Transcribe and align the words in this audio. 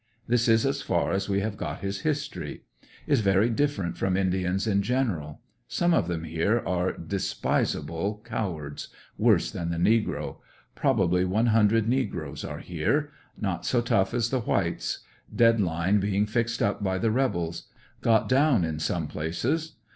This 0.27 0.47
is 0.47 0.65
as 0.65 0.81
far 0.81 1.11
as 1.11 1.29
we 1.29 1.41
have 1.41 1.57
got 1.57 1.81
his 1.81 1.99
history. 1.99 2.63
Is 3.05 3.21
very 3.21 3.51
different 3.51 3.97
from 3.97 4.17
Indians 4.17 4.65
in 4.65 4.81
general. 4.81 5.41
Some 5.67 5.93
of 5.93 6.07
them 6.07 6.23
here 6.23 6.63
are 6.65 6.93
despisable 6.97 8.19
cowards— 8.25 8.87
worse 9.19 9.51
than 9.51 9.69
the 9.69 9.77
negro. 9.77 10.37
Probably 10.73 11.23
one 11.23 11.45
hundred 11.53 11.87
negroes 11.87 12.43
are 12.43 12.61
here. 12.61 13.11
Not 13.39 13.63
so 13.63 13.79
tough 13.79 14.15
as 14.15 14.31
the 14.31 14.39
whites. 14.39 15.01
Dead 15.35 15.59
line 15.61 15.99
being 15.99 16.25
fixed 16.25 16.63
up 16.63 16.83
by 16.83 16.97
the 16.97 17.11
rebels. 17.11 17.67
Got 18.01 18.27
down 18.27 18.65
in 18.65 18.79
some 18.79 19.05
places. 19.05 19.73